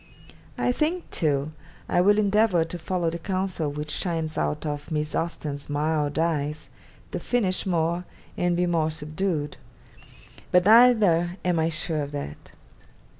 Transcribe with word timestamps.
I 0.57 0.71
think, 0.71 1.11
too, 1.11 1.51
I 1.87 2.01
will 2.01 2.17
endeavour 2.17 2.65
to 2.65 2.79
follow 2.79 3.11
the 3.11 3.19
counsel 3.19 3.71
which 3.71 3.91
shines 3.91 4.35
out 4.35 4.65
of 4.65 4.89
Miss 4.89 5.13
Austen's 5.13 5.69
"mild 5.69 6.17
eyes," 6.17 6.71
to 7.11 7.19
finish 7.19 7.67
more, 7.67 8.05
and 8.35 8.57
be 8.57 8.65
more 8.65 8.89
subdued; 8.89 9.57
but 10.51 10.65
neither 10.65 11.37
am 11.45 11.59
I 11.59 11.69
sure 11.69 12.01
of 12.01 12.13
that. 12.13 12.51